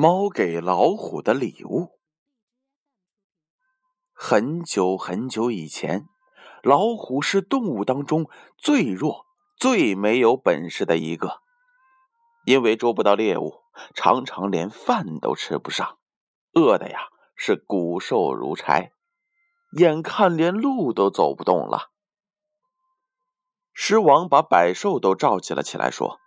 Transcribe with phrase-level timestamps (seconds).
[0.00, 2.00] 猫给老虎的礼物。
[4.14, 6.06] 很久很久以前，
[6.62, 9.26] 老虎是动物当中最弱、
[9.58, 11.42] 最没有本事的一个，
[12.46, 13.60] 因为捉不到猎物，
[13.94, 15.98] 常常连饭都吃不上，
[16.54, 18.92] 饿的呀是骨瘦如柴，
[19.76, 21.90] 眼看连路都走不动了。
[23.74, 26.19] 狮王把百兽都召集了起来，说。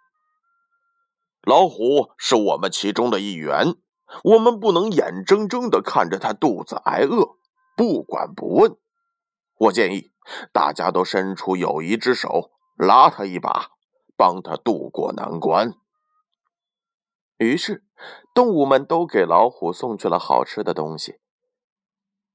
[1.44, 3.76] 老虎是我们其中的一员，
[4.24, 7.36] 我们不能眼睁睁的看着它肚子挨饿，
[7.76, 8.78] 不管不问。
[9.58, 10.14] 我建议
[10.54, 13.72] 大家都伸出友谊之手，拉它一把，
[14.16, 15.74] 帮它渡过难关。
[17.38, 17.84] 于是，
[18.34, 21.20] 动物们都给老虎送去了好吃的东西，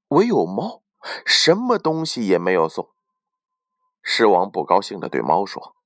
[0.09, 0.83] 唯有猫
[1.25, 2.91] 什么东西也没有送。
[4.03, 5.78] 狮王不高兴的对猫说。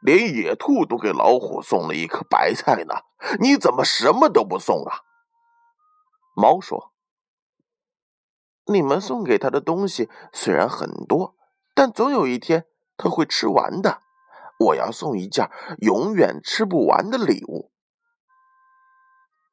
[0.00, 2.94] 连野兔都给老虎送了一颗白菜呢，
[3.40, 5.00] 你怎么什么都不送啊？
[6.36, 6.92] 猫说
[8.66, 11.34] ：“你们送给他的东西虽然很多，
[11.74, 14.00] 但总有一天他会吃完的。
[14.60, 17.72] 我要送一件永远吃不完的礼物。”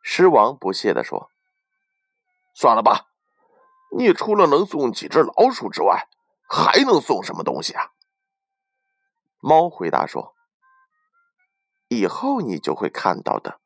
[0.03, 1.31] 狮王不屑地说
[2.53, 3.07] ：“算了吧，
[3.97, 6.07] 你除了能送几只老鼠之外，
[6.47, 7.93] 还能送什么东西啊？”
[9.41, 10.34] 猫回答说。
[11.87, 13.59] 以后你就会看到的。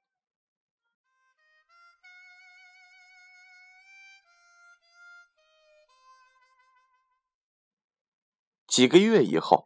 [8.68, 9.66] 几个月以后，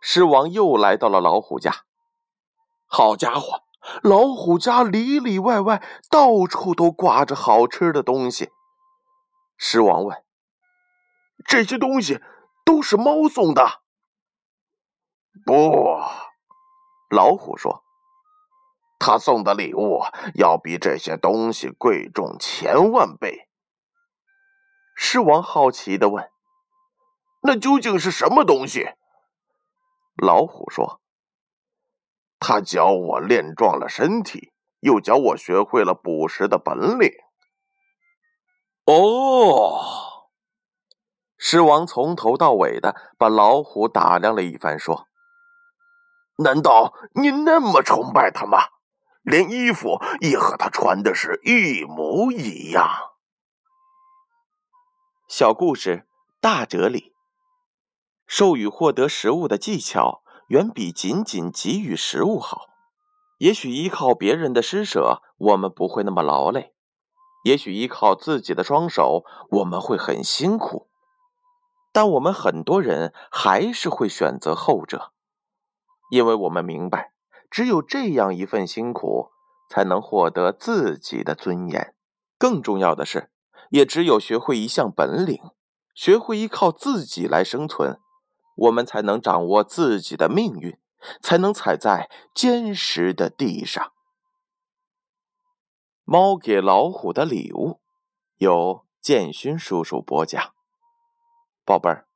[0.00, 1.84] 狮王又来到了老虎家。
[2.86, 3.62] 好家伙，
[4.02, 8.50] 老虎家里里外外到处都挂着好吃的东西。
[9.58, 10.24] 狮王问
[11.46, 12.22] ：“这些东西
[12.64, 13.82] 都是猫送的？”
[15.44, 16.00] 不，
[17.10, 17.84] 老虎说。
[19.08, 20.02] 他送的礼物
[20.34, 23.48] 要比这些东西贵重千万倍。
[24.94, 26.28] 狮王好奇的问
[27.40, 28.90] ：“那究竟是什么东西？”
[30.22, 31.00] 老虎说
[32.38, 37.10] ：“他教我练壮了身体，又教我学会了捕食的本领。”
[38.84, 40.28] 哦，
[41.38, 45.06] 狮王从头到尾的把老虎打量了一番，说
[46.44, 48.58] ：“难道你那么崇拜他吗？”
[49.28, 52.88] 连衣服也和他穿的是一模一样。
[55.28, 56.06] 小故事
[56.40, 57.12] 大哲理：
[58.26, 62.68] 授予获得食物的技巧，远比仅仅给予食物好。
[63.36, 66.72] 也许依靠别人的施舍，我们不会那么劳累；
[67.44, 70.88] 也许依靠自己的双手，我们会很辛苦。
[71.92, 75.12] 但我们很多人还是会选择后者，
[76.10, 77.12] 因为我们明白。
[77.50, 79.30] 只有这样一份辛苦，
[79.68, 81.94] 才能获得自己的尊严。
[82.38, 83.30] 更重要的是，
[83.70, 85.40] 也只有学会一项本领，
[85.94, 87.98] 学会依靠自己来生存，
[88.56, 90.78] 我们才能掌握自己的命运，
[91.20, 93.92] 才能踩在坚实的地上。
[96.04, 97.80] 猫给老虎的礼物，
[98.36, 100.54] 由建勋叔叔播讲。
[101.64, 102.06] 宝贝儿，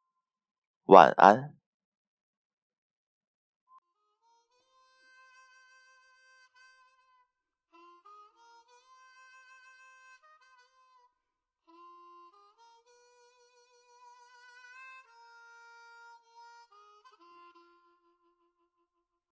[0.86, 1.61] 晚安。